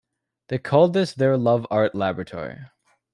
[0.47, 2.57] They called this their Love Art Laboratory.